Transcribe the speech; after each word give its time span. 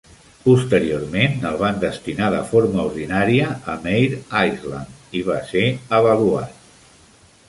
Posteriorment, 0.43 1.33
el 1.49 1.57
van 1.63 1.75
destinar 1.83 2.29
de 2.35 2.39
forma 2.53 2.79
ordinària 2.91 3.49
a 3.73 3.75
Mare 3.83 4.17
Island 4.53 5.19
i 5.21 5.21
va 5.29 5.37
ser 5.53 5.67
avaluat. 5.99 6.65